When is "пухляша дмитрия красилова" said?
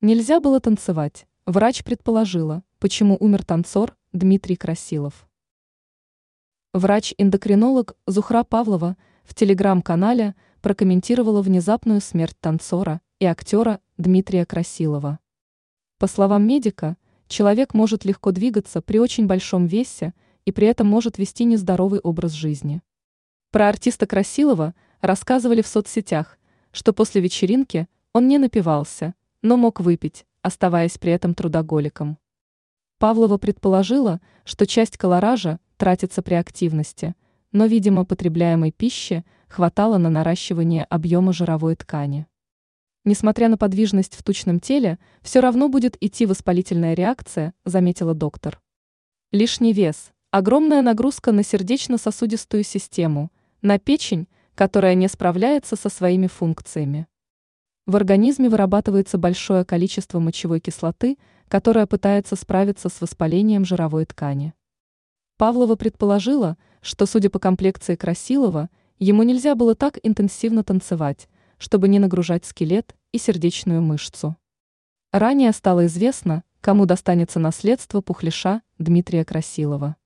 78.02-79.96